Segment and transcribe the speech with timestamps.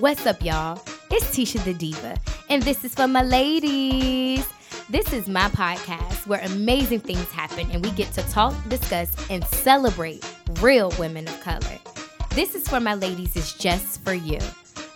[0.00, 0.82] What's up, y'all?
[1.10, 2.16] It's Tisha the Diva,
[2.48, 4.48] and this is for my ladies.
[4.88, 9.44] This is my podcast where amazing things happen and we get to talk, discuss, and
[9.44, 10.24] celebrate
[10.62, 11.78] real women of color.
[12.30, 14.38] This is for my ladies, is just for you.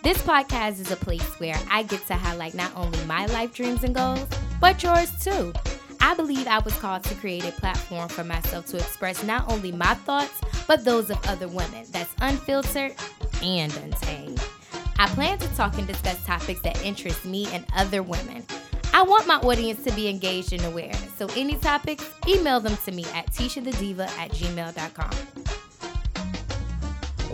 [0.02, 3.84] This podcast is a place where I get to highlight not only my life dreams
[3.84, 4.26] and goals,
[4.58, 5.52] but yours too.
[6.00, 9.70] I believe I was called to create a platform for myself to express not only
[9.70, 12.94] my thoughts, but those of other women that's unfiltered
[13.42, 14.42] and untamed.
[14.98, 18.44] I plan to talk and discuss topics that interest me and other women.
[18.92, 20.94] I want my audience to be engaged and aware.
[21.18, 25.10] So any topics, email them to me at tishadediva at gmail.com.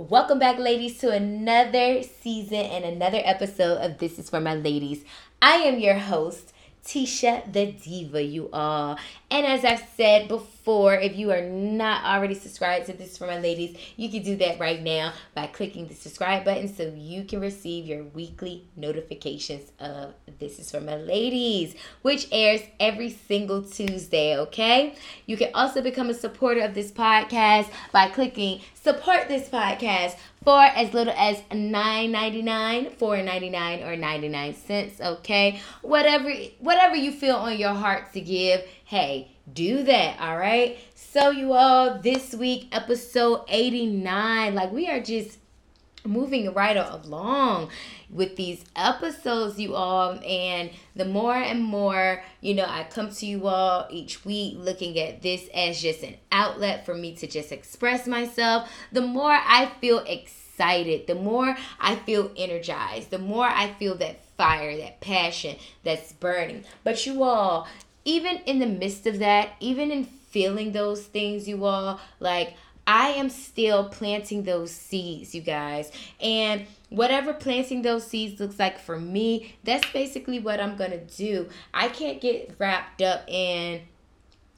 [0.08, 5.04] Welcome back, ladies, to another season and another episode of This is for My Ladies.
[5.42, 8.98] I am your host, Tisha the Diva, you all.
[9.30, 13.38] And as I've said before, if you are not already subscribed to This for My
[13.38, 17.40] Ladies, you can do that right now by clicking the subscribe button so you can
[17.40, 24.36] receive your weekly notifications of This is for My Ladies, which airs every single Tuesday,
[24.38, 24.94] okay?
[25.26, 30.62] You can also become a supporter of this podcast by clicking support this podcast for
[30.62, 35.60] as little as $9.99, $4.99, or 99 cents, okay?
[35.82, 40.78] Whatever whatever you feel on your heart to give, hey, do that, all right?
[40.94, 45.39] So you all, this week episode 89, like we are just
[46.04, 47.70] moving right along
[48.08, 50.18] with these episodes you all.
[50.26, 54.98] And the more and more you know i come to you all each week looking
[54.98, 58.70] at this as just an outlet for me to just express myself.
[58.92, 64.22] The more i feel excited the more i feel energized the more i feel that
[64.36, 66.64] fire that passion that's burning.
[66.84, 67.68] But you all
[68.04, 72.54] even in the midst of that even in feeling those things you all like
[72.86, 75.92] I am still planting those seeds, you guys.
[76.20, 81.04] And whatever planting those seeds looks like for me, that's basically what I'm going to
[81.04, 81.48] do.
[81.72, 83.82] I can't get wrapped up in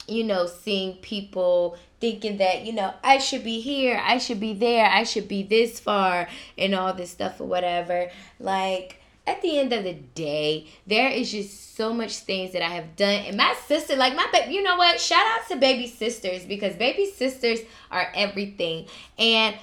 [0.07, 4.53] you know, seeing people thinking that, you know, I should be here, I should be
[4.53, 8.09] there, I should be this far, and all this stuff or whatever.
[8.39, 12.69] Like, at the end of the day, there is just so much things that I
[12.69, 13.23] have done.
[13.25, 14.99] And my sister, like my baby, you know what?
[14.99, 18.87] Shout out to baby sisters because baby sisters are everything.
[19.17, 19.55] And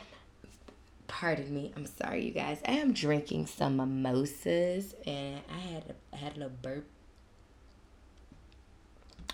[1.08, 2.58] pardon me, I'm sorry, you guys.
[2.66, 6.86] I am drinking some mimosas, and I had a, I had a little burp.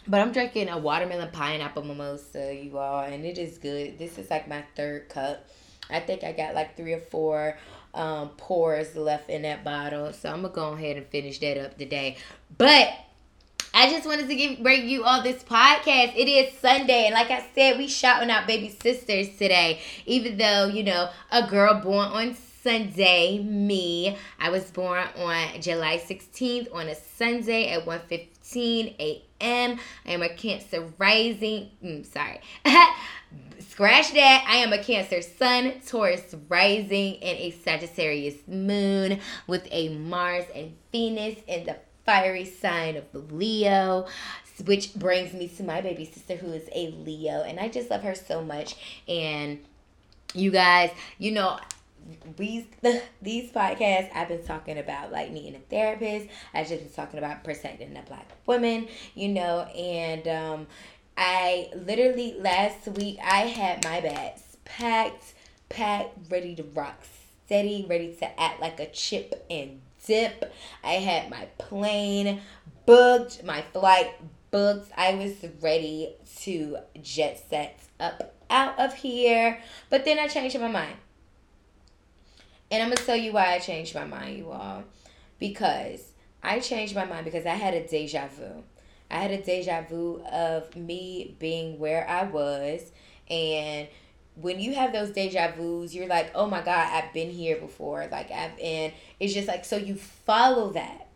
[0.09, 3.99] But I'm drinking a watermelon pineapple mimosa, you all, and it is good.
[3.99, 5.49] This is like my third cup.
[5.91, 7.57] I think I got like three or four
[7.97, 10.13] um, pours left in that bottle.
[10.13, 12.17] So I'm gonna go ahead and finish that up today.
[12.57, 12.93] But
[13.75, 16.15] I just wanted to give bring you all this podcast.
[16.17, 19.81] It is Sunday, and like I said, we shouting out baby sisters today.
[20.07, 25.99] Even though you know a girl born on Sunday, me, I was born on July
[25.99, 29.79] 16th on a Sunday at 1:15 a.m.
[30.07, 31.71] I am a Cancer rising.
[31.85, 32.41] Mm, sorry.
[33.77, 34.47] Scratch that.
[34.49, 40.75] I am a Cancer Sun, Taurus rising, and a Sagittarius moon with a Mars and
[40.93, 41.77] Venus in the
[42.07, 44.07] fiery sign of Leo.
[44.65, 47.43] Which brings me to my baby sister who is a Leo.
[47.43, 48.77] And I just love her so much.
[49.07, 49.63] And
[50.33, 51.59] you guys, you know,
[52.37, 52.65] these
[53.23, 56.29] these podcasts I've been talking about like needing a therapist.
[56.55, 60.67] I've just been talking about protecting the black women, you know, and um
[61.17, 65.35] I literally last week I had my bags packed,
[65.69, 67.03] packed, ready to rock
[67.47, 70.53] steady, ready to act like a chip and dip.
[70.85, 72.41] I had my plane
[72.85, 74.15] booked, my flight
[74.51, 74.91] booked.
[74.97, 79.61] I was ready to jet set up out of here.
[79.91, 80.97] But then I changed my mind.
[82.71, 84.85] And I'm going to tell you why I changed my mind, you all.
[85.39, 86.13] Because
[86.43, 88.65] I changed my mind because I had a deja vu.
[89.11, 92.91] I had a deja vu of me being where I was.
[93.31, 93.89] And
[94.35, 98.07] when you have those deja vus, you're like, oh my God, I've been here before.
[98.11, 101.09] Like, I've been, it's just like, so you follow that.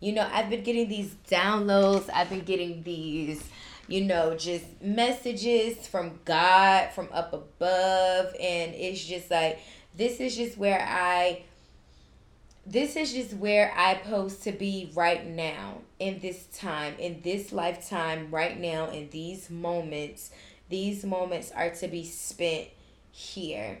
[0.00, 3.42] You know, I've been getting these downloads, I've been getting these,
[3.88, 8.34] you know, just messages from God, from up above.
[8.40, 9.60] And it's just like,
[9.96, 11.44] this is just where I
[12.66, 17.52] this is just where I pose to be right now in this time, in this
[17.52, 20.30] lifetime, right now, in these moments.
[20.70, 22.68] These moments are to be spent
[23.10, 23.80] here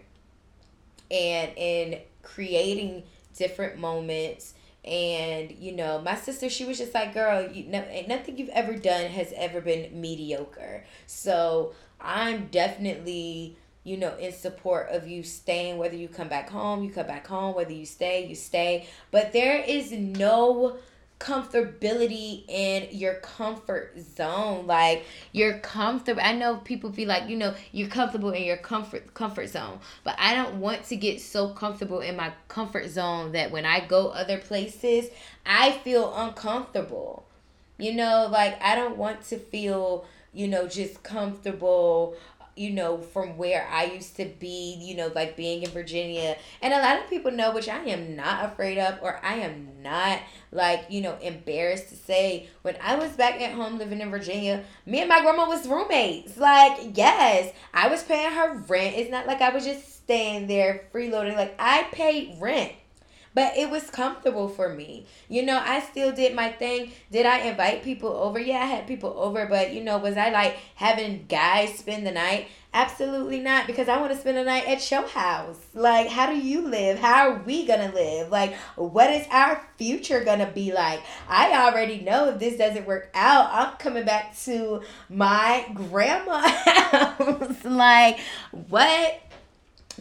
[1.10, 3.04] and in creating
[3.36, 4.54] different moments.
[4.84, 8.74] And you know, my sister, she was just like, "Girl, you know, nothing you've ever
[8.74, 15.76] done has ever been mediocre." So I'm definitely you know, in support of you staying,
[15.76, 18.88] whether you come back home, you come back home, whether you stay, you stay.
[19.10, 20.78] But there is no
[21.20, 24.66] comfortability in your comfort zone.
[24.66, 29.14] Like you're comfortable i know people feel like you know you're comfortable in your comfort
[29.14, 29.78] comfort zone.
[30.02, 33.80] But i don't want to get so comfortable in my comfort zone that when i
[33.80, 35.08] go other places
[35.46, 37.26] i feel uncomfortable.
[37.78, 40.04] You know like i don't want to feel
[40.34, 42.16] you know just comfortable
[42.56, 46.36] you know, from where I used to be, you know, like being in Virginia.
[46.62, 49.82] And a lot of people know, which I am not afraid of, or I am
[49.82, 50.20] not
[50.52, 54.64] like, you know, embarrassed to say, when I was back at home living in Virginia,
[54.86, 56.36] me and my grandma was roommates.
[56.36, 58.96] Like, yes, I was paying her rent.
[58.96, 61.36] It's not like I was just staying there freeloading.
[61.36, 62.72] Like, I paid rent
[63.34, 65.06] but it was comfortable for me.
[65.28, 66.92] You know, I still did my thing.
[67.10, 68.38] Did I invite people over?
[68.38, 72.12] Yeah, I had people over, but you know, was I like having guys spend the
[72.12, 72.48] night?
[72.72, 75.60] Absolutely not, because I want to spend the night at your house.
[75.74, 76.98] Like, how do you live?
[76.98, 78.30] How are we gonna live?
[78.30, 81.00] Like, what is our future gonna be like?
[81.28, 87.64] I already know if this doesn't work out, I'm coming back to my grandma's house.
[87.64, 88.18] like,
[88.50, 89.20] what?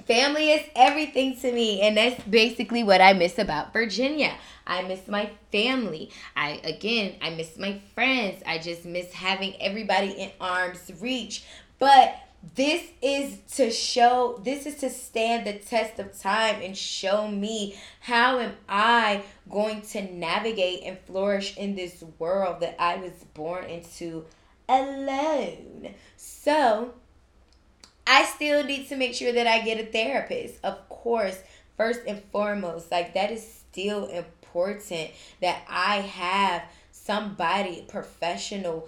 [0.07, 4.35] Family is everything to me, and that's basically what I miss about Virginia.
[4.67, 6.11] I miss my family.
[6.35, 8.43] I again, I miss my friends.
[8.45, 11.45] I just miss having everybody in arm's reach.
[11.79, 12.15] But
[12.55, 17.79] this is to show this is to stand the test of time and show me
[18.01, 23.63] how am i going to navigate and flourish in this world that i was born
[23.63, 24.25] into
[24.67, 26.93] alone so
[28.05, 30.55] I still need to make sure that I get a therapist.
[30.63, 31.39] Of course,
[31.77, 35.11] first and foremost, like that is still important
[35.41, 38.87] that I have somebody professional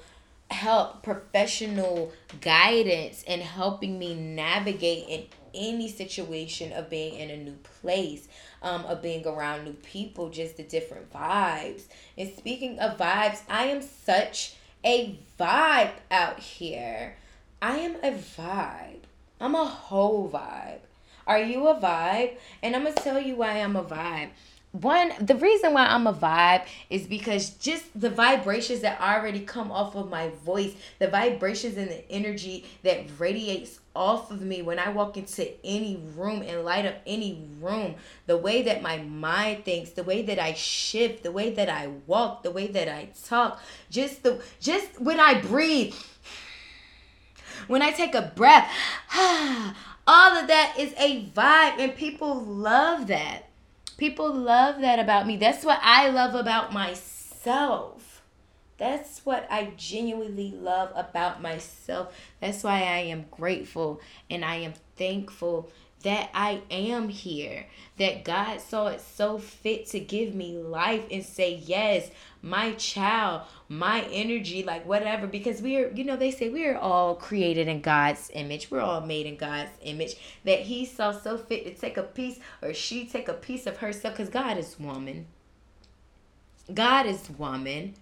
[0.51, 7.57] help, professional guidance and helping me navigate in any situation of being in a new
[7.81, 8.27] place,
[8.61, 11.83] um, of being around new people, just the different vibes.
[12.17, 17.15] And speaking of vibes, I am such a vibe out here.
[17.61, 19.04] I am a vibe.
[19.39, 20.79] I'm a whole vibe.
[21.27, 22.37] Are you a vibe?
[22.61, 24.29] And I'm going to tell you why I'm a vibe.
[24.71, 29.71] One, the reason why I'm a vibe is because just the vibrations that already come
[29.71, 34.77] off of my voice, the vibrations and the energy that radiates off of me when
[34.77, 37.95] I walk into any room and light up any room,
[38.27, 41.87] the way that my mind thinks, the way that I shift, the way that I
[42.05, 45.95] walk, the way that I talk, just the just when I breathe
[47.67, 48.69] when I take a breath,
[50.07, 53.49] all of that is a vibe, and people love that.
[53.97, 55.37] People love that about me.
[55.37, 58.21] That's what I love about myself.
[58.77, 62.13] That's what I genuinely love about myself.
[62.41, 65.71] That's why I am grateful and I am thankful
[66.05, 67.65] that I am here,
[67.97, 72.11] that God saw it so fit to give me life and say, Yes,
[72.43, 76.77] my child, my energy, like whatever, because we are, you know, they say we are
[76.77, 78.69] all created in God's image.
[78.69, 80.15] We're all made in God's image.
[80.43, 83.77] That He saw so fit to take a piece or she take a piece of
[83.77, 85.25] herself, because God is woman.
[86.71, 87.95] God is woman.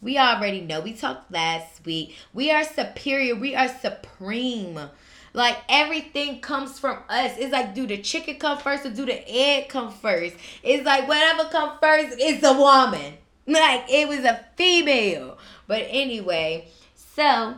[0.00, 0.80] We already know.
[0.80, 2.16] We talked last week.
[2.32, 3.34] We are superior.
[3.34, 4.78] We are supreme.
[5.32, 7.36] Like everything comes from us.
[7.38, 10.36] It's like, do the chicken come first or do the egg come first?
[10.62, 13.14] It's like whatever come first is a woman.
[13.46, 15.36] Like it was a female.
[15.66, 17.54] But anyway, so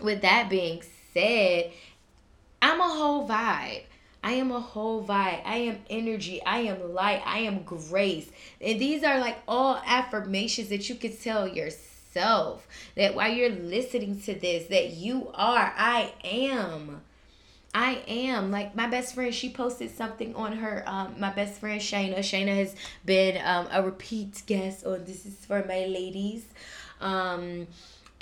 [0.00, 0.80] with that being
[1.12, 1.72] said,
[2.60, 3.82] I'm a whole vibe.
[4.22, 5.42] I am a whole vibe.
[5.44, 6.40] I am energy.
[6.44, 7.22] I am light.
[7.26, 8.30] I am grace.
[8.60, 12.66] And these are like all affirmations that you can tell yourself yourself.
[12.96, 17.02] That while you're listening to this, that you are, I am.
[17.74, 19.34] I am like my best friend.
[19.34, 20.84] She posted something on her.
[20.86, 22.18] Um, my best friend Shayna.
[22.18, 26.44] Shayna has been um, a repeat guest on This Is for My Ladies.
[27.00, 27.66] Um,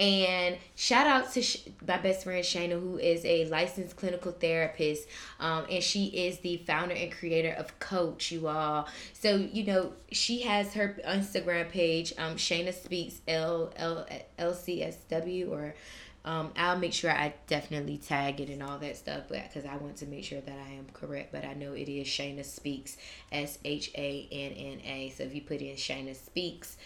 [0.00, 5.06] and shout out to Sh- my best friend Shanna, who is a licensed clinical therapist.
[5.38, 8.88] Um, and she is the founder and creator of Coach, you all.
[9.12, 14.06] So, you know, she has her Instagram page, um, Shayna Speaks L L
[14.38, 15.74] L C S W or
[16.24, 19.96] um, I'll make sure I definitely tag it and all that stuff because I want
[19.98, 21.32] to make sure that I am correct.
[21.32, 22.98] But I know it is Shanna Speaks,
[23.32, 25.10] S H A N N A.
[25.16, 26.76] So if you put in Shanna Speaks,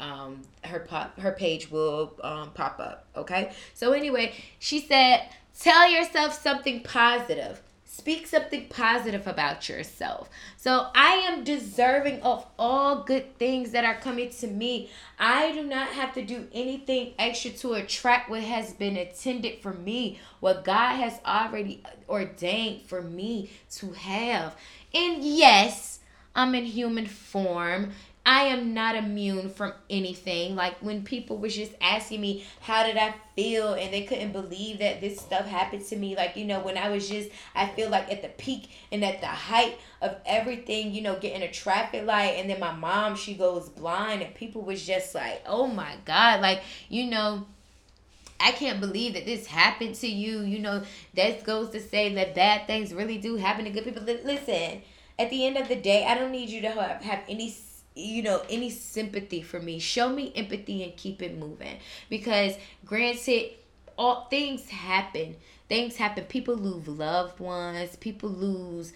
[0.00, 3.06] um, her pop her page will um, pop up.
[3.16, 3.52] Okay.
[3.74, 5.28] So anyway, she said,
[5.58, 7.60] tell yourself something positive.
[7.84, 10.30] Speak something positive about yourself.
[10.56, 14.90] So I am deserving of all good things that are coming to me.
[15.18, 19.74] I do not have to do anything extra to attract what has been intended for
[19.74, 24.56] me, what God has already ordained for me to have.
[24.94, 25.98] And yes,
[26.34, 27.90] I'm in human form.
[28.24, 30.54] I am not immune from anything.
[30.54, 34.78] Like when people was just asking me how did I feel and they couldn't believe
[34.80, 36.14] that this stuff happened to me.
[36.16, 39.20] Like, you know, when I was just I feel like at the peak and at
[39.20, 43.34] the height of everything, you know, getting a traffic light and then my mom she
[43.34, 47.46] goes blind and people was just like, "Oh my god." Like, you know,
[48.38, 50.40] I can't believe that this happened to you.
[50.40, 50.82] You know,
[51.14, 54.02] that goes to say that bad things really do happen to good people.
[54.02, 54.82] Listen,
[55.18, 57.50] at the end of the day, I don't need you to have, have any
[58.00, 59.78] you know any sympathy for me.
[59.78, 61.78] Show me empathy and keep it moving.
[62.08, 62.54] Because
[62.84, 63.52] granted
[63.96, 65.36] all things happen.
[65.68, 66.24] Things happen.
[66.24, 67.96] People lose loved ones.
[67.96, 68.92] People lose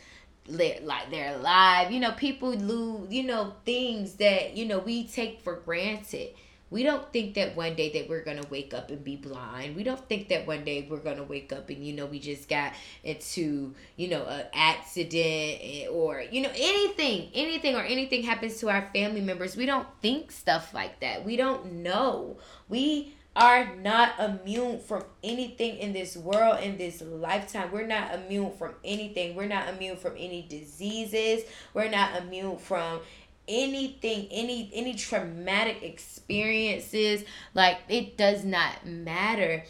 [0.46, 1.90] like their life.
[1.90, 6.30] You know people lose you know things that you know we take for granted
[6.74, 9.76] we don't think that one day that we're gonna wake up and be blind.
[9.76, 12.48] We don't think that one day we're gonna wake up and you know we just
[12.48, 12.72] got
[13.04, 18.90] into you know an accident or you know anything, anything or anything happens to our
[18.92, 19.56] family members.
[19.56, 21.24] We don't think stuff like that.
[21.24, 22.38] We don't know.
[22.68, 27.70] We are not immune from anything in this world in this lifetime.
[27.72, 29.34] We're not immune from anything.
[29.34, 31.44] We're not immune from any diseases.
[31.72, 33.00] We're not immune from
[33.48, 37.24] anything any any traumatic experiences
[37.54, 39.64] like it does not matter.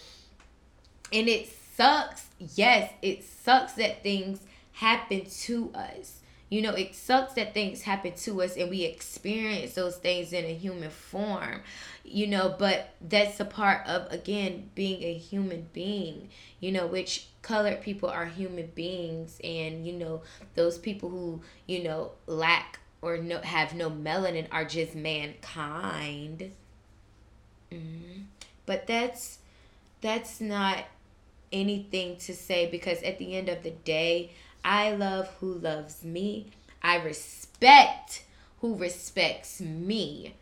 [1.12, 4.40] And it sucks yes it sucks that things
[4.72, 6.20] happen to us.
[6.50, 10.44] You know it sucks that things happen to us and we experience those things in
[10.44, 11.62] a human form
[12.04, 16.28] you know but that's a part of again being a human being
[16.60, 20.22] you know which colored people are human beings and you know
[20.54, 26.52] those people who you know lack or no have no melanin are just mankind.
[27.70, 28.22] Mm-hmm.
[28.66, 29.38] But that's
[30.00, 30.84] that's not
[31.52, 34.32] anything to say because at the end of the day,
[34.64, 36.46] I love who loves me.
[36.82, 38.24] I respect
[38.60, 40.34] who respects me.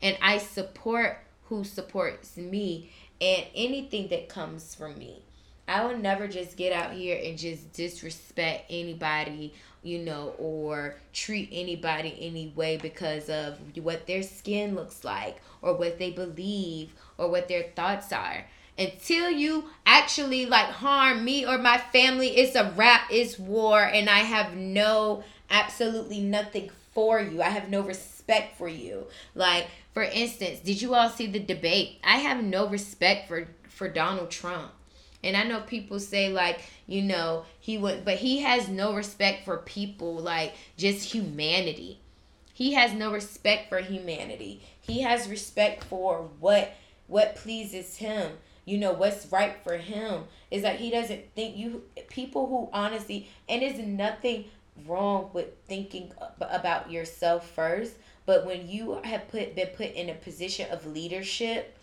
[0.00, 5.22] And I support who supports me and anything that comes from me.
[5.68, 11.48] I will never just get out here and just disrespect anybody you know, or treat
[11.52, 17.30] anybody any way because of what their skin looks like or what they believe or
[17.30, 18.44] what their thoughts are.
[18.76, 24.08] Until you actually like harm me or my family, it's a rap, it's war, and
[24.08, 27.42] I have no, absolutely nothing for you.
[27.42, 29.06] I have no respect for you.
[29.34, 31.98] Like, for instance, did you all see the debate?
[32.04, 34.72] I have no respect for for Donald Trump.
[35.22, 39.44] And I know people say like, you know, he would but he has no respect
[39.44, 42.00] for people like just humanity.
[42.54, 44.62] He has no respect for humanity.
[44.80, 46.72] He has respect for what
[47.06, 48.32] what pleases him.
[48.64, 53.28] You know what's right for him is that he doesn't think you people who honestly
[53.48, 54.44] and there's nothing
[54.86, 57.94] wrong with thinking about yourself first,
[58.26, 61.77] but when you have put been put in a position of leadership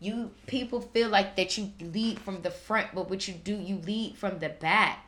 [0.00, 3.76] you people feel like that you lead from the front but what you do you
[3.76, 5.06] lead from the back.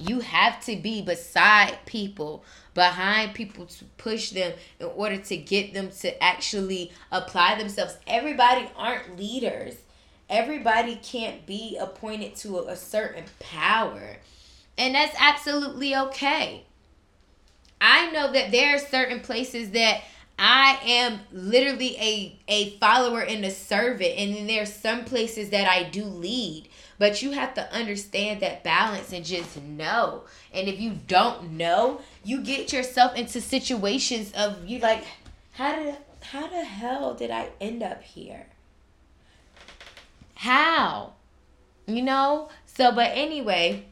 [0.00, 2.42] You have to be beside people
[2.74, 7.98] behind people to push them in order to get them to actually apply themselves.
[8.06, 9.74] Everybody aren't leaders.
[10.30, 14.16] Everybody can't be appointed to a, certain power.
[14.78, 16.64] And that's absolutely okay.
[17.80, 20.02] I know that there are certain places that
[20.42, 25.68] I am literally a a follower and a servant and then there's some places that
[25.68, 26.66] I do lead
[26.98, 30.24] but you have to understand that balance and just know.
[30.52, 35.04] And if you don't know you get yourself into situations of you like
[35.52, 38.46] how did how the hell did I end up here?
[40.36, 41.12] How?
[41.86, 42.48] You know?
[42.64, 43.89] So but anyway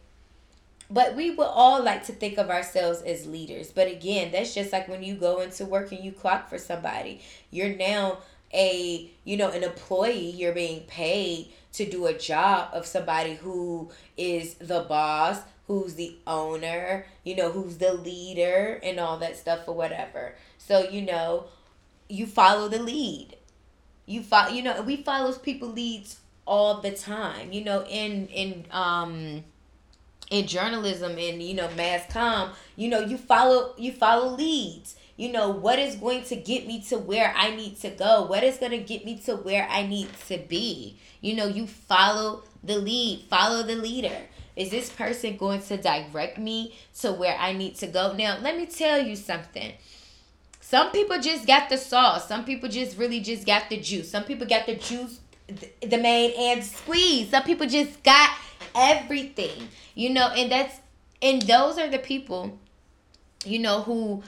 [0.91, 3.71] but we would all like to think of ourselves as leaders.
[3.71, 7.21] But again, that's just like when you go into work and you clock for somebody.
[7.51, 8.19] You're now
[8.55, 13.91] a, you know, an employee, you're being paid to do a job of somebody who
[14.17, 19.61] is the boss, who's the owner, you know, who's the leader and all that stuff
[19.67, 20.35] or whatever.
[20.57, 21.45] So, you know,
[22.09, 23.37] you follow the lead.
[24.07, 27.53] You follow, you know, we follow people leads all the time.
[27.53, 29.45] You know, in in um
[30.31, 35.33] in journalism and you know mass com you know you follow you follow leads you
[35.33, 38.59] know what is going to get me to where i need to go what is
[38.59, 42.79] going to get me to where i need to be you know you follow the
[42.79, 44.21] lead follow the leader
[44.59, 48.13] Is this person going to direct me to where I need to go?
[48.15, 49.73] Now, let me tell you something.
[50.61, 52.27] Some people just got the sauce.
[52.27, 54.11] Some people just really just got the juice.
[54.11, 57.31] Some people got the juice, the main and squeeze.
[57.31, 58.31] Some people just got
[58.79, 60.81] everything, you know, and that's
[61.21, 62.59] and those are the people,
[63.45, 64.23] you know, who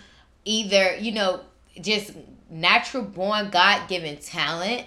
[0.44, 1.40] either you know
[1.80, 2.12] just
[2.50, 4.84] natural born God given talent,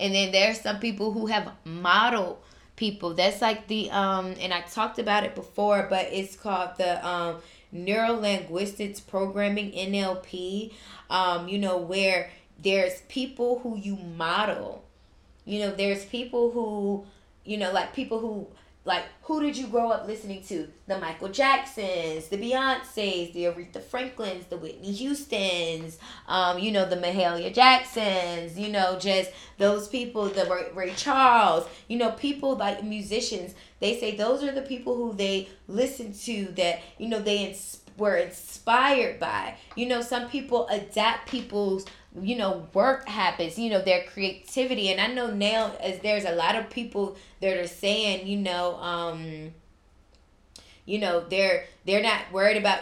[0.00, 2.38] and then there's some people who have modeled
[2.76, 3.14] people.
[3.14, 7.36] That's like the um, and I talked about it before, but it's called the um
[7.70, 10.72] neuro linguistics programming NLP.
[11.10, 12.30] Um, you know where
[12.62, 14.84] there's people who you model.
[15.44, 17.04] You know, there's people who,
[17.44, 18.46] you know, like people who
[18.84, 20.68] like who did you grow up listening to?
[20.88, 26.96] The Michael Jacksons, the Beyonces, the Aretha Franklins, the Whitney Houstons, um, you know, the
[26.96, 32.82] Mahalia Jacksons, you know, just those people, the Ray, Ray Charles, you know, people like
[32.82, 37.46] musicians, they say those are the people who they listen to that, you know, they
[37.46, 39.56] ins- were inspired by.
[39.76, 41.84] You know, some people adapt people's
[42.20, 44.90] you know work habits you know their creativity.
[44.90, 48.76] And i know now as there's a lot of people that are saying you know
[48.76, 49.52] um
[50.84, 52.80] you know they're they're not worried about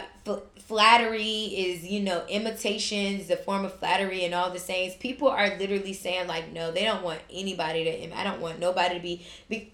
[0.57, 4.95] flattery is you know imitations the form of flattery and all the sayings.
[4.95, 8.95] People are literally saying like no they don't want anybody to i don't want nobody
[8.95, 9.71] to be, be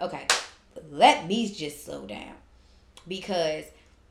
[0.00, 0.26] okay
[0.90, 2.34] let me just slow down.
[3.06, 3.64] Because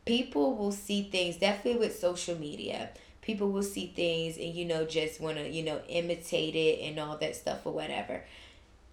[0.06, 2.90] people will see things definitely with social media
[3.22, 7.00] people will see things and you know just want to you know imitate it and
[7.00, 8.24] all that stuff or whatever.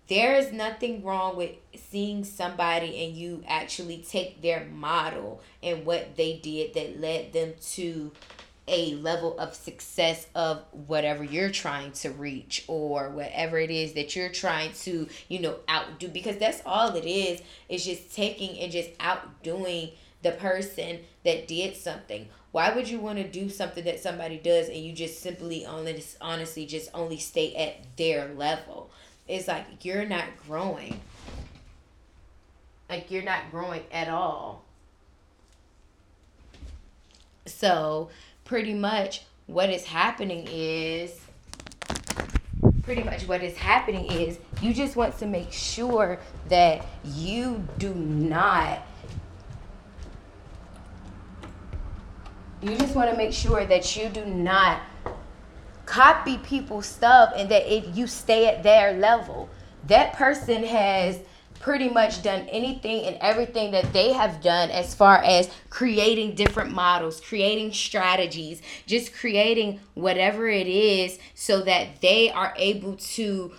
[0.09, 6.17] There is nothing wrong with seeing somebody and you actually take their model and what
[6.17, 8.13] they did that led them to
[8.67, 14.15] a level of success of whatever you're trying to reach or whatever it is that
[14.15, 17.43] you're trying to you know outdo because that's all it is.
[17.69, 19.91] Is just taking and just outdoing
[20.23, 24.69] the person that did something why would you want to do something that somebody does
[24.69, 28.91] and you just simply only honestly just only stay at their level?
[29.27, 31.01] It's like you're not growing.
[32.89, 34.65] Like you're not growing at all.
[37.45, 38.11] So,
[38.45, 41.19] pretty much what is happening is
[42.83, 47.93] pretty much what is happening is you just want to make sure that you do
[47.95, 48.81] not
[52.61, 54.81] You just want to make sure that you do not
[55.87, 59.49] copy people's stuff and that it, you stay at their level.
[59.87, 61.21] That person has
[61.61, 66.73] pretty much done anything and everything that they have done as far as creating different
[66.73, 73.53] models, creating strategies, just creating whatever it is so that they are able to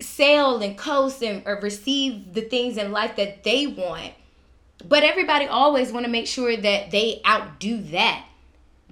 [0.00, 4.12] sail and coast and or receive the things in life that they want
[4.88, 8.26] but everybody always want to make sure that they outdo that.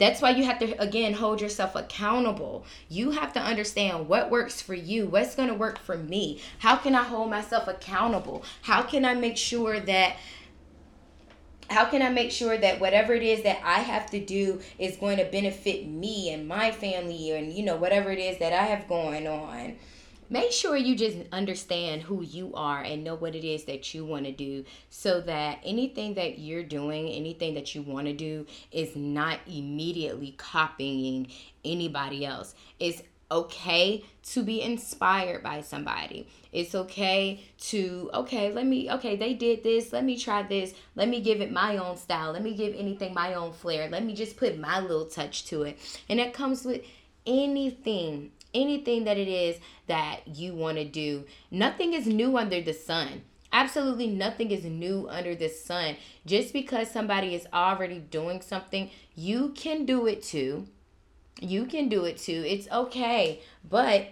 [0.01, 2.65] That's why you have to again hold yourself accountable.
[2.89, 6.41] You have to understand what works for you, what's going to work for me.
[6.61, 8.43] How can I hold myself accountable?
[8.63, 10.17] How can I make sure that
[11.69, 14.97] how can I make sure that whatever it is that I have to do is
[14.97, 18.65] going to benefit me and my family and you know whatever it is that I
[18.65, 19.77] have going on?
[20.31, 24.05] Make sure you just understand who you are and know what it is that you
[24.05, 28.47] want to do so that anything that you're doing, anything that you want to do,
[28.71, 31.27] is not immediately copying
[31.65, 32.55] anybody else.
[32.79, 36.29] It's okay to be inspired by somebody.
[36.53, 39.93] It's okay to, okay, let me, okay, they did this.
[39.93, 40.75] Let me try this.
[40.97, 42.33] Let me give it my own style.
[42.33, 43.89] Let me give anything my own flair.
[43.89, 45.79] Let me just put my little touch to it.
[46.09, 46.83] And that comes with
[47.27, 51.25] anything anything that it is that you want to do.
[51.51, 53.23] Nothing is new under the sun.
[53.53, 55.97] Absolutely nothing is new under the sun.
[56.25, 60.67] Just because somebody is already doing something, you can do it too.
[61.41, 62.45] You can do it too.
[62.47, 63.41] It's okay.
[63.69, 64.11] But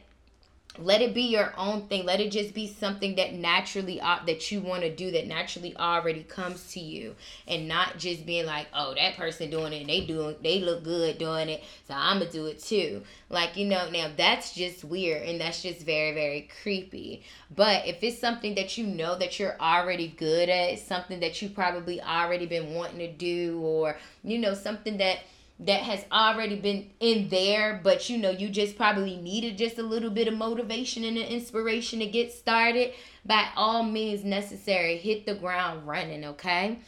[0.80, 2.04] let it be your own thing.
[2.04, 5.76] Let it just be something that naturally uh, that you want to do that naturally
[5.76, 7.14] already comes to you.
[7.46, 10.84] And not just being like oh that person doing it and they doing they look
[10.84, 13.02] good doing it so i'm gonna do it too.
[13.30, 17.22] Like you know now that's just weird and that's just very very creepy.
[17.54, 21.48] But if it's something that you know that you're already good at something that you
[21.48, 25.20] probably already been wanting to do or you know something that
[25.60, 29.82] that has already been in there, but you know, you just probably needed just a
[29.82, 32.92] little bit of motivation and inspiration to get started,
[33.24, 36.78] by all means necessary, hit the ground running, okay?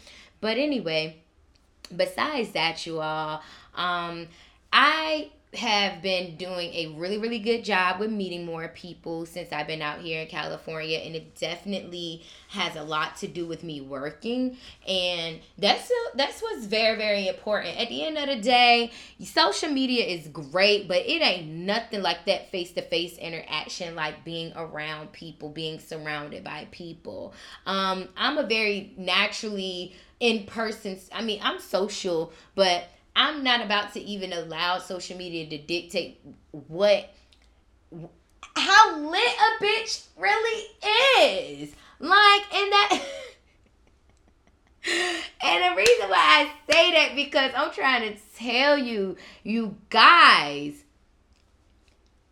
[0.40, 1.16] But anyway,
[1.94, 3.42] besides that, you all,
[3.74, 4.28] um,
[4.72, 9.66] I have been doing a really really good job with meeting more people since I've
[9.66, 13.80] been out here in California and it definitely has a lot to do with me
[13.80, 14.56] working.
[14.86, 17.80] And that's that's what's very very important.
[17.80, 18.92] At the end of the day
[19.24, 24.24] social media is great but it ain't nothing like that face to face interaction like
[24.24, 27.34] being around people being surrounded by people.
[27.66, 32.84] Um I'm a very naturally in person I mean I'm social but
[33.20, 37.12] I'm not about to even allow social media to dictate what
[38.56, 40.64] how lit a bitch really
[41.20, 41.70] is.
[41.98, 43.02] Like, and that
[45.42, 50.82] and the reason why I say that because I'm trying to tell you, you guys,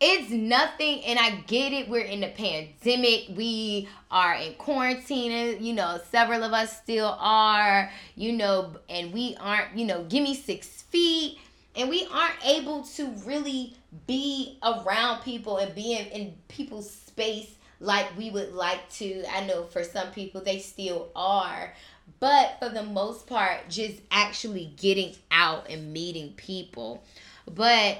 [0.00, 5.72] it's nothing and i get it we're in the pandemic we are in quarantine you
[5.72, 10.34] know several of us still are you know and we aren't you know give me
[10.34, 11.38] six feet
[11.78, 13.74] and we aren't able to really
[14.06, 19.22] be around people and be in, in people's space like we would like to.
[19.32, 21.72] I know for some people they still are
[22.20, 27.04] but for the most part just actually getting out and meeting people.
[27.46, 27.98] But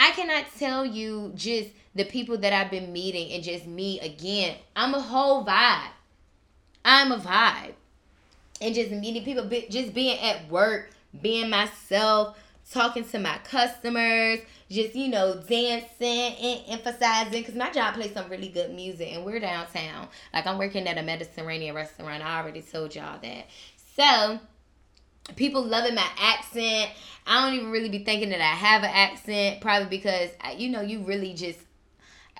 [0.00, 4.56] I cannot tell you just the people that I've been meeting and just me again.
[4.74, 5.90] I'm a whole vibe.
[6.82, 7.74] I'm a vibe.
[8.62, 10.88] And just meeting people, just being at work,
[11.20, 12.38] being myself,
[12.70, 14.38] talking to my customers,
[14.70, 17.42] just, you know, dancing and emphasizing.
[17.42, 20.08] Because my job plays some really good music and we're downtown.
[20.32, 22.24] Like I'm working at a Mediterranean restaurant.
[22.24, 23.46] I already told y'all that.
[23.96, 24.40] So,
[25.36, 26.90] people loving my accent.
[27.26, 30.80] I don't even really be thinking that I have an accent, probably because you know
[30.80, 31.58] you really just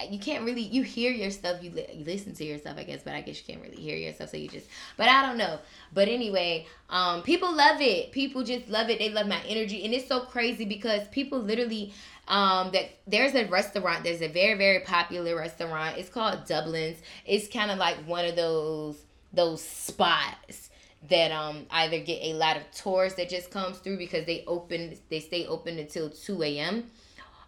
[0.08, 3.14] you can't really you hear yourself you, li- you listen to yourself i guess but
[3.14, 4.66] i guess you can't really hear yourself so you just
[4.96, 5.58] but i don't know.
[5.92, 8.12] But anyway um people love it.
[8.12, 8.98] People just love it.
[8.98, 11.92] They love my energy and it's so crazy because people literally
[12.28, 15.98] um that there's a restaurant there's a very very popular restaurant.
[15.98, 16.98] It's called dublin's.
[17.26, 18.96] It's kind of like one of those
[19.32, 20.69] those spots
[21.08, 24.96] that um either get a lot of tourists that just comes through because they open
[25.08, 26.90] they stay open until 2 a.m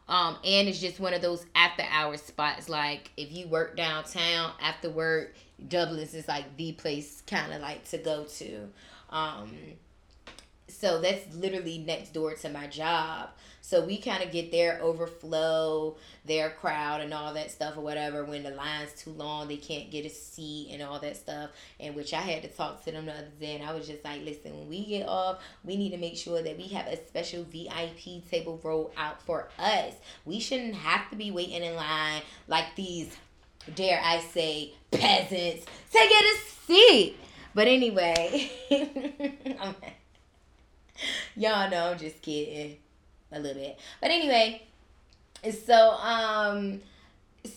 [0.09, 2.69] um and it's just one of those after hour spots.
[2.69, 5.35] Like if you work downtown after work
[5.69, 8.69] dublin's is like the place kind of like to go to.
[9.11, 9.51] Um
[10.83, 13.29] so that's literally next door to my job
[13.65, 18.25] so we kind of get their overflow, their crowd, and all that stuff or whatever.
[18.25, 21.51] When the line's too long, they can't get a seat and all that stuff.
[21.79, 24.05] And which I had to talk to them the other day, and I was just
[24.05, 26.97] like, listen, when we get off, we need to make sure that we have a
[27.07, 29.95] special VIP table roll out for us.
[30.25, 33.17] We shouldn't have to be waiting in line like these,
[33.77, 37.17] dare I say, peasants to get a seat.
[37.55, 38.51] But anyway,
[41.37, 42.77] y'all know I'm just kidding
[43.31, 43.79] a little bit.
[44.01, 44.63] But anyway,
[45.67, 46.81] so um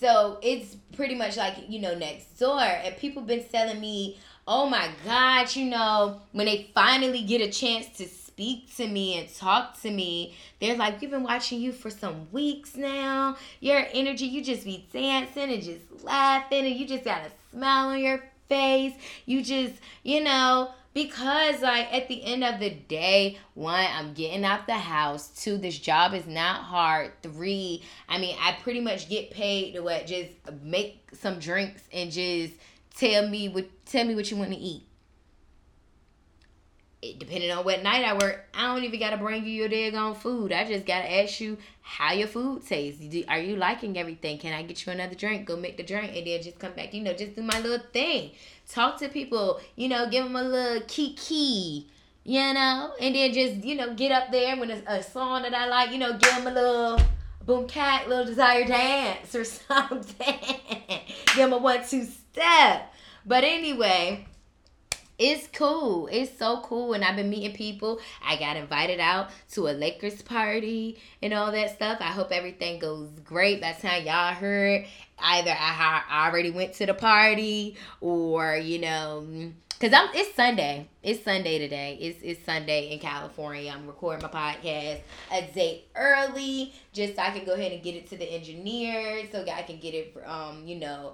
[0.00, 2.60] so it's pretty much like, you know, next door.
[2.60, 7.50] And people been telling me, oh my God, you know, when they finally get a
[7.50, 11.72] chance to speak to me and talk to me, they're like, We've been watching you
[11.72, 13.36] for some weeks now.
[13.60, 17.88] Your energy, you just be dancing and just laughing, and you just got a smile
[17.88, 18.94] on your face.
[19.24, 24.46] You just, you know, because like at the end of the day one i'm getting
[24.46, 25.28] out the house.
[25.28, 27.12] Two this job is not hard.
[27.22, 30.30] Three i mean i pretty much get paid to what just
[30.62, 32.54] make some drinks and just
[32.96, 34.84] tell me what tell me what you want to eat
[37.02, 40.16] it, depending on what night I work, I don't even gotta bring you your daggone
[40.16, 40.52] food.
[40.52, 43.02] I just gotta ask you how your food tastes.
[43.28, 44.38] Are you liking everything?
[44.38, 45.46] Can I get you another drink?
[45.46, 46.94] Go make the drink and then just come back.
[46.94, 48.30] You know, just do my little thing.
[48.68, 49.60] Talk to people.
[49.76, 51.88] You know, give them a little kiki.
[52.24, 55.54] You know, and then just you know get up there when it's a song that
[55.54, 55.92] I like.
[55.92, 57.00] You know, give them a little
[57.44, 60.34] boom cat, little desire dance or something.
[60.88, 62.92] give them a one two step.
[63.24, 64.26] But anyway
[65.18, 66.08] it's cool.
[66.10, 66.92] It's so cool.
[66.92, 68.00] And I've been meeting people.
[68.24, 71.98] I got invited out to a Lakers party and all that stuff.
[72.00, 73.60] I hope everything goes great.
[73.60, 74.84] The time y'all heard,
[75.18, 80.88] either I already went to the party or, you know, Cause I'm it's Sunday.
[81.02, 81.98] It's Sunday today.
[82.00, 83.70] It's it's Sunday in California.
[83.70, 85.00] I'm recording my podcast
[85.30, 89.28] a day early, just so I can go ahead and get it to the engineer,
[89.30, 91.12] so I can get it um, you know,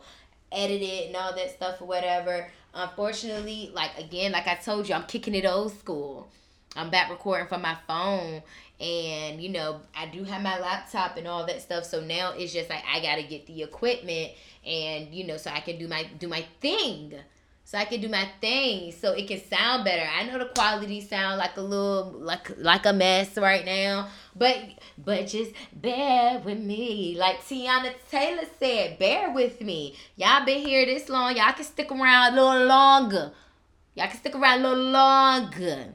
[0.52, 2.46] edited and all that stuff or whatever.
[2.74, 6.28] Unfortunately, like again, like I told you, I'm kicking it old school.
[6.74, 8.42] I'm back recording from my phone
[8.80, 11.84] and you know, I do have my laptop and all that stuff.
[11.84, 14.32] So now it's just like I gotta get the equipment
[14.64, 17.14] and you know, so I can do my do my thing.
[17.64, 20.06] So I can do my thing so it can sound better.
[20.06, 24.58] I know the quality sound like a little like like a mess right now, but
[24.98, 27.16] but just bear with me.
[27.18, 29.96] Like Teyana Taylor said, bear with me.
[30.16, 31.36] Y'all been here this long.
[31.36, 33.32] Y'all can stick around a little longer.
[33.94, 35.94] Y'all can stick around a little longer.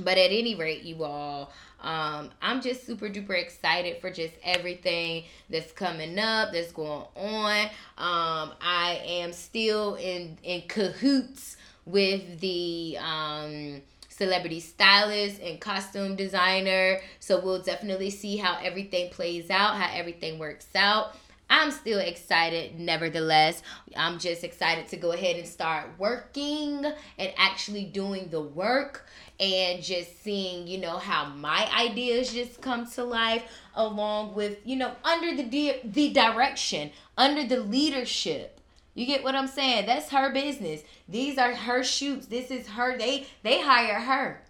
[0.00, 5.24] But at any rate, you all, um, I'm just super duper excited for just everything
[5.50, 7.66] that's coming up, that's going on.
[7.98, 17.00] Um, I am still in in cahoots with the um, celebrity stylist and costume designer.
[17.20, 21.16] So we'll definitely see how everything plays out, how everything works out.
[21.50, 23.62] I'm still excited, nevertheless.
[23.96, 26.84] I'm just excited to go ahead and start working
[27.18, 29.06] and actually doing the work
[29.40, 33.44] and just seeing, you know, how my ideas just come to life
[33.74, 38.60] along with, you know, under the di- the direction, under the leadership.
[38.94, 39.86] You get what I'm saying?
[39.86, 40.82] That's her business.
[41.08, 42.26] These are her shoots.
[42.26, 44.42] This is her they they hire her.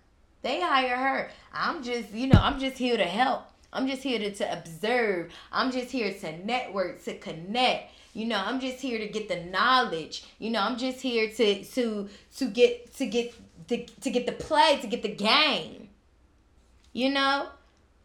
[0.42, 1.30] They hire her.
[1.54, 3.44] I'm just, you know, I'm just here to help.
[3.72, 5.32] I'm just here to, to observe.
[5.50, 7.92] I'm just here to network, to connect.
[8.12, 10.24] You know, I'm just here to get the knowledge.
[10.38, 13.34] You know, I'm just here to to to get to get
[13.68, 15.88] to, to get the play, to get the game.
[16.92, 17.48] You know?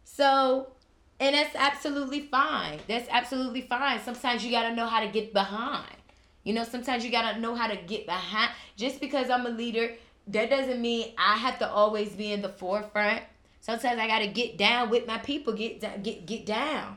[0.04, 0.72] So,
[1.18, 2.80] and that's absolutely fine.
[2.88, 4.00] That's absolutely fine.
[4.00, 5.96] Sometimes you got to know how to get behind.
[6.44, 8.50] You know, sometimes you got to know how to get behind.
[8.76, 9.92] Just because I'm a leader,
[10.28, 13.22] that doesn't mean I have to always be in the forefront.
[13.60, 16.96] Sometimes I got to get down with my people, get down, get get down.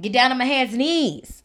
[0.00, 1.42] Get down on my hands and knees.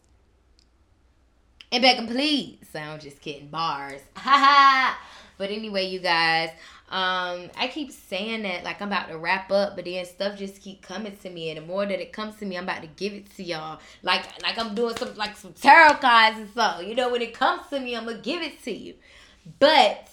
[1.70, 2.58] And back and please.
[2.70, 3.48] So I'm just kidding.
[3.48, 4.02] Bars.
[4.16, 4.98] Ha ha.
[5.42, 6.50] But anyway, you guys,
[6.88, 10.62] um, I keep saying that like I'm about to wrap up, but then stuff just
[10.62, 12.86] keep coming to me, and the more that it comes to me, I'm about to
[12.86, 13.80] give it to y'all.
[14.04, 16.78] Like like I'm doing some like some tarot cards and so.
[16.78, 18.94] You know, when it comes to me, I'm gonna give it to you.
[19.58, 20.08] But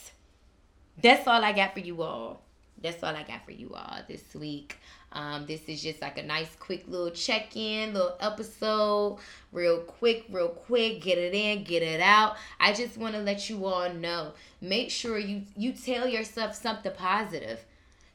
[1.00, 2.42] that's all I got for you all.
[2.82, 4.78] That's all I got for you all this week.
[5.12, 9.20] Um, this is just like a nice, quick little check in, little episode,
[9.52, 11.02] real quick, real quick.
[11.02, 12.36] Get it in, get it out.
[12.60, 14.34] I just want to let you all know.
[14.62, 17.60] Make sure you you tell yourself something positive.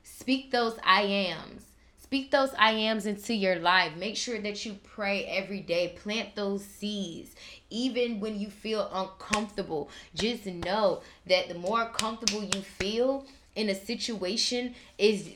[0.03, 1.65] Speak those I ams.
[1.99, 3.97] Speak those I ams into your life.
[3.97, 5.97] Make sure that you pray every day.
[6.01, 7.35] Plant those seeds.
[7.71, 13.27] Even when you feel uncomfortable, just know that the more comfortable you feel
[13.57, 15.31] in a situation is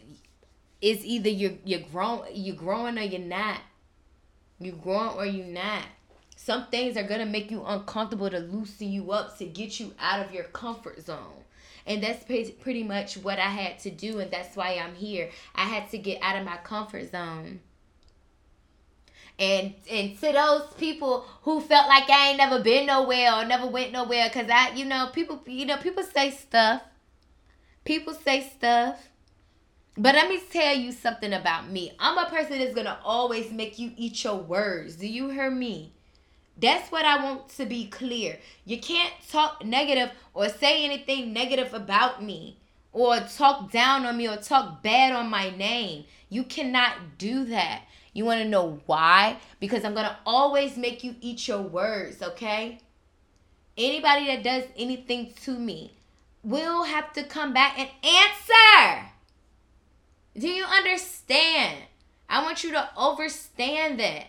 [0.81, 3.61] is either you're you're grown you're growing or you're not.
[4.61, 5.85] You're growing or you're not.
[6.37, 10.25] Some things are gonna make you uncomfortable to loosen you up to get you out
[10.25, 11.45] of your comfort zone.
[11.87, 15.31] And that's pretty much what I had to do, and that's why I'm here.
[15.55, 17.61] I had to get out of my comfort zone.
[19.38, 23.67] And and to those people who felt like I ain't never been nowhere or never
[23.67, 26.83] went nowhere, cause I, you know, people, you know, people say stuff.
[27.85, 29.09] People say stuff
[29.99, 31.93] but let me tell you something about me.
[31.99, 34.97] I'm a person that's gonna always make you eat your words.
[34.97, 35.93] Do you hear me?
[36.61, 38.39] That's what I want to be clear.
[38.65, 42.59] You can't talk negative or say anything negative about me
[42.93, 46.05] or talk down on me or talk bad on my name.
[46.29, 47.83] You cannot do that.
[48.13, 49.37] You want to know why?
[49.61, 52.81] Because I'm going to always make you eat your words, okay?
[53.77, 55.93] Anybody that does anything to me
[56.43, 59.11] will have to come back and answer.
[60.38, 61.79] Do you understand?
[62.29, 64.27] I want you to understand that.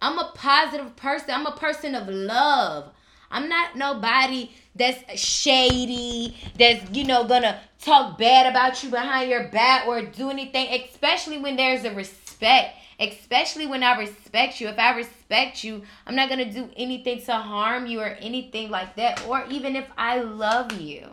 [0.00, 1.30] I'm a positive person.
[1.30, 2.90] I'm a person of love.
[3.30, 9.48] I'm not nobody that's shady, that's, you know, gonna talk bad about you behind your
[9.48, 12.76] back or do anything, especially when there's a respect.
[12.98, 14.68] Especially when I respect you.
[14.68, 18.96] If I respect you, I'm not gonna do anything to harm you or anything like
[18.96, 19.26] that.
[19.26, 21.08] Or even if I love you,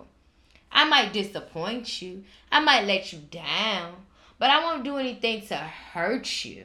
[0.71, 3.95] I might disappoint you, I might let you down.
[4.39, 6.63] But I won't do anything to hurt you.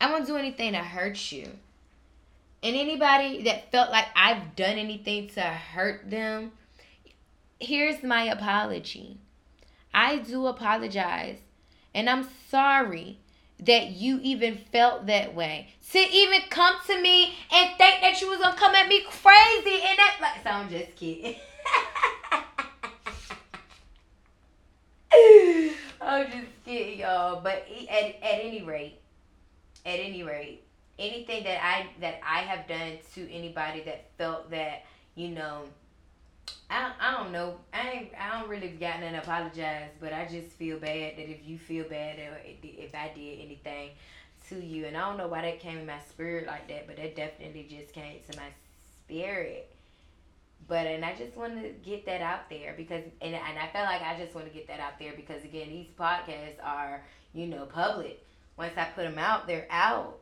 [0.00, 1.48] I won't do anything to hurt you.
[2.62, 6.52] And anybody that felt like I've done anything to hurt them,
[7.58, 9.18] here's my apology.
[9.92, 11.38] I do apologize.
[11.94, 13.18] And I'm sorry
[13.58, 15.68] that you even felt that way.
[15.92, 19.82] To even come to me and think that you was gonna come at me crazy
[19.82, 21.34] and that like so I'm just kidding.
[26.10, 27.40] I'm just kidding, y'all.
[27.40, 29.00] But at, at any rate,
[29.86, 30.64] at any rate,
[30.98, 35.62] anything that I that I have done to anybody that felt that you know,
[36.68, 37.58] I I don't know.
[37.72, 41.46] I ain't, I don't really gotten an apologize, but I just feel bad that if
[41.46, 43.90] you feel bad or if I did anything
[44.48, 46.96] to you, and I don't know why that came in my spirit like that, but
[46.96, 48.48] that definitely just came to my
[49.06, 49.72] spirit.
[50.70, 53.86] But and I just want to get that out there because and and I felt
[53.86, 57.02] like I just want to get that out there because again these podcasts are
[57.34, 58.24] you know public.
[58.56, 60.20] Once I put them out, they're out.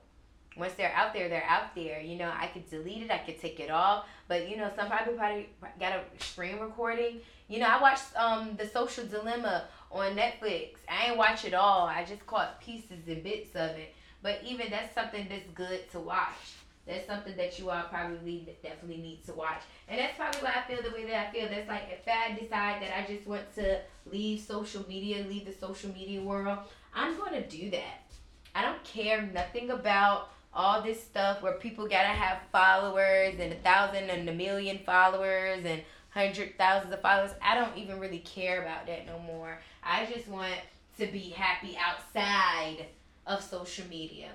[0.57, 2.01] Once they're out there, they're out there.
[2.01, 4.07] You know, I could delete it, I could take it off.
[4.27, 7.21] But you know, some people probably got a screen recording.
[7.49, 10.77] You know, I watched um the Social Dilemma on Netflix.
[10.89, 11.87] I ain't watch it all.
[11.87, 13.95] I just caught pieces and bits of it.
[14.23, 16.57] But even that's something that's good to watch
[16.89, 19.63] that's something that you all probably definitely need to watch.
[19.89, 21.49] And that's probably why I feel the way that I feel.
[21.49, 25.53] That's like if I decide that I just want to leave social media, leave the
[25.53, 26.59] social media world,
[26.95, 28.11] I'm going to do that.
[28.55, 33.57] I don't care nothing about all this stuff where people gotta have followers and a
[33.57, 37.31] thousand and a million followers and hundred thousands of followers.
[37.43, 39.61] I don't even really care about that no more.
[39.83, 40.55] I just want
[40.99, 42.87] to be happy outside
[43.27, 44.31] of social media.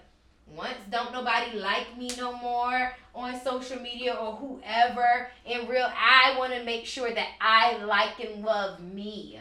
[0.47, 6.37] Once don't nobody like me no more on social media or whoever in real I
[6.37, 9.39] want to make sure that I like and love me.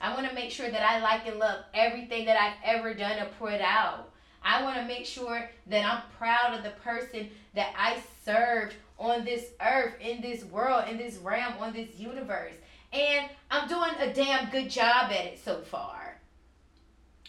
[0.00, 3.18] I want to make sure that I like and love everything that I've ever done
[3.20, 4.10] or put out.
[4.42, 9.24] I want to make sure that I'm proud of the person that I served on
[9.24, 12.52] this earth, in this world, in this realm, on this universe.
[12.92, 16.20] And I'm doing a damn good job at it so far.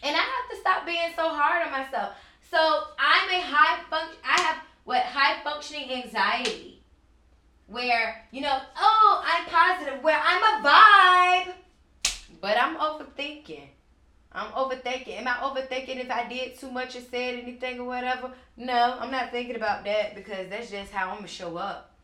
[0.02, 2.14] And I have to stop being so hard on myself.
[2.50, 2.84] So
[3.26, 4.18] I'm a high function.
[4.24, 6.82] I have what high functioning anxiety,
[7.66, 10.02] where you know, oh, I'm positive.
[10.02, 11.54] Where I'm a vibe,
[12.40, 13.68] but I'm overthinking.
[14.32, 15.18] I'm overthinking.
[15.18, 18.32] Am I overthinking if I did too much or said anything or whatever?
[18.56, 21.94] No, I'm not thinking about that because that's just how I'm gonna show up.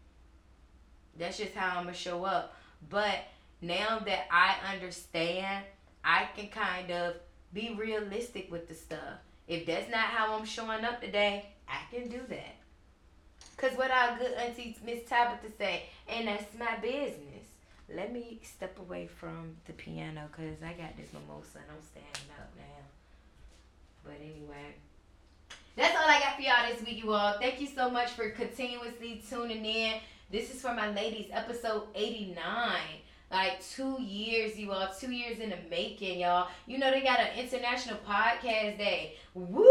[1.18, 2.56] That's just how I'm gonna show up.
[2.88, 3.18] But
[3.60, 5.64] now that I understand,
[6.02, 7.16] I can kind of
[7.52, 9.18] be realistic with the stuff.
[9.52, 12.56] If that's not how I'm showing up today, I can do that.
[13.58, 17.44] Cause what our good auntie Miss Tabitha say, and that's my business.
[17.94, 22.32] Let me step away from the piano because I got this mimosa and I'm standing
[22.40, 22.82] up now.
[24.04, 24.74] But anyway,
[25.76, 27.38] that's all I got for y'all this week, you all.
[27.38, 30.00] Thank you so much for continuously tuning in.
[30.30, 32.70] This is for my ladies, episode 89
[33.32, 36.48] like two years, you all, two years in the making, y'all.
[36.66, 39.16] You know, they got an international podcast day.
[39.34, 39.66] Woo!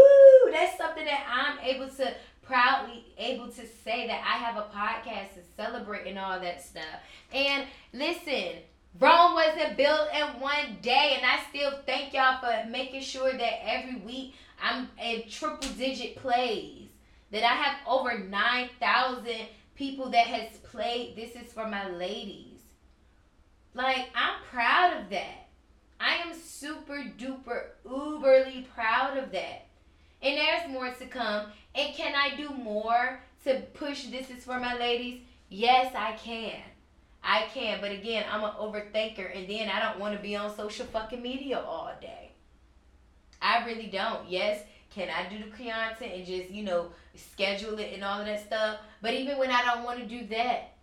[0.50, 5.34] That's something that I'm able to proudly able to say that I have a podcast
[5.34, 6.84] to celebrate and all that stuff.
[7.32, 8.58] And listen,
[8.98, 13.60] Rome wasn't built in one day, and I still thank y'all for making sure that
[13.64, 16.88] every week I'm in triple digit plays.
[17.30, 19.26] That I have over 9,000
[19.74, 21.16] people that has played.
[21.16, 22.51] This is for my ladies.
[23.74, 25.48] Like, I'm proud of that.
[25.98, 29.66] I am super duper uberly proud of that.
[30.20, 31.46] And there's more to come.
[31.74, 35.20] And can I do more to push this is for my ladies?
[35.48, 36.60] Yes, I can.
[37.24, 37.80] I can.
[37.80, 39.36] But again, I'm an overthinker.
[39.36, 42.32] And then I don't want to be on social fucking media all day.
[43.40, 44.28] I really don't.
[44.28, 44.62] Yes,
[44.94, 48.44] can I do the content and just, you know, schedule it and all of that
[48.46, 48.78] stuff?
[49.00, 50.74] But even when I don't want to do that,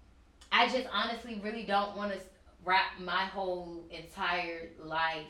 [0.52, 2.19] I just honestly really don't want to
[2.65, 5.28] wrap my whole entire life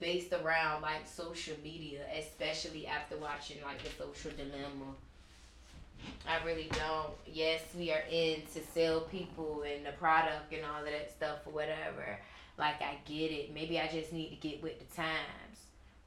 [0.00, 4.94] based around like social media, especially after watching like the social dilemma.
[6.28, 7.10] I really don't.
[7.26, 11.38] Yes, we are in to sell people and the product and all of that stuff
[11.46, 12.18] or whatever.
[12.56, 13.52] Like I get it.
[13.52, 15.16] Maybe I just need to get with the times.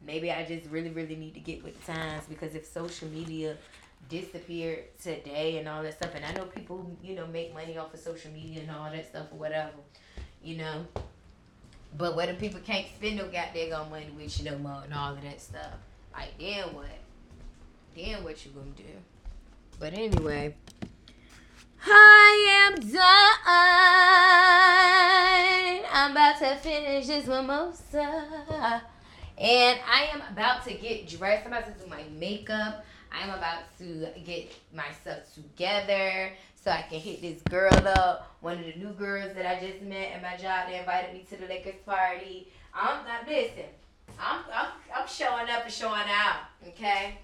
[0.04, 3.58] Maybe I just really, really need to get with the times because if social media
[4.10, 7.94] disappeared today and all that stuff, and I know people, you know, make money off
[7.94, 9.74] of social media and all that stuff or whatever
[10.44, 10.86] you know.
[11.98, 15.22] But if people can't spend no goddamn money with you no more and all of
[15.22, 15.74] that stuff?
[16.14, 16.86] Like then what?
[17.96, 18.84] Then what you gonna do?
[19.80, 20.56] But anyway,
[21.86, 23.02] I am done.
[25.92, 28.84] I'm about to finish this mimosa.
[29.38, 31.46] And I am about to get dressed.
[31.46, 32.86] I'm about to do my makeup.
[33.12, 36.32] I'm about to get myself together
[36.64, 38.36] so I can hit this girl up.
[38.42, 41.26] One of the new girls that I just met at my job, they invited me
[41.30, 42.48] to the Lakers party.
[42.74, 43.66] I'm not listen.
[44.20, 46.42] I'm, I'm I'm showing up and showing out.
[46.68, 47.18] Okay.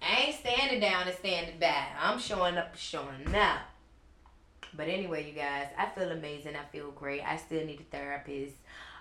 [0.00, 1.96] I ain't standing down and standing back.
[2.00, 3.60] I'm showing up and showing out.
[4.76, 6.54] But anyway, you guys, I feel amazing.
[6.54, 7.22] I feel great.
[7.22, 8.54] I still need a therapist.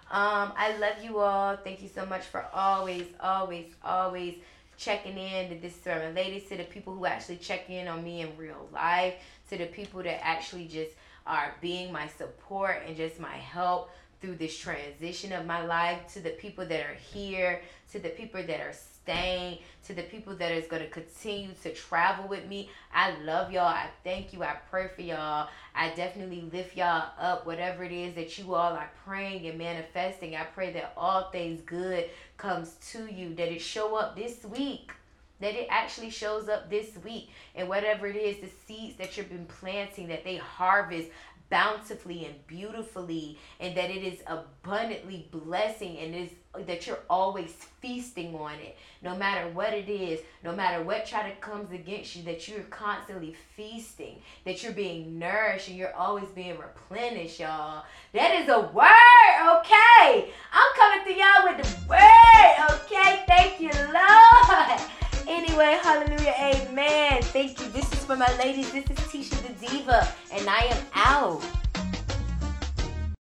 [0.09, 1.57] Um, I love you all.
[1.57, 4.35] Thank you so much for always, always, always
[4.77, 8.21] checking in to this certain ladies, to the people who actually check in on me
[8.21, 9.15] in real life,
[9.49, 10.91] to the people that actually just
[11.25, 13.89] are being my support and just my help
[14.21, 17.61] through this transition of my life, to the people that are here,
[17.91, 21.73] to the people that are staying, to the people that is going to continue to
[21.73, 22.69] travel with me.
[22.93, 23.67] I love y'all.
[23.67, 24.43] I thank you.
[24.43, 25.47] I pray for y'all.
[25.73, 30.35] I definitely lift y'all up, whatever it is that you all are praying and manifesting.
[30.35, 34.91] I pray that all things good comes to you, that it show up this week
[35.39, 39.29] that it actually shows up this week and whatever it is the seeds that you've
[39.29, 41.09] been planting that they harvest
[41.49, 46.29] bountifully and beautifully and that it is abundantly blessing and is
[46.65, 48.77] that you're always feasting on it.
[49.01, 52.61] No matter what it is no matter what try to comes against you that you're
[52.63, 57.83] constantly feasting that you're being nourished and you're always being replenished y'all.
[58.13, 60.31] That is a word okay?
[60.51, 63.23] I'm coming to y'all with the word okay?
[63.27, 64.81] Thank you lord
[65.27, 67.21] Anyway, hallelujah, amen.
[67.21, 67.67] Thank you.
[67.69, 68.71] This is for my ladies.
[68.71, 71.43] This is Tisha the Diva, and I am out.